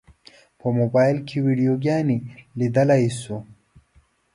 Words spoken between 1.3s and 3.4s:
ویډیوګانې لیدلی شو.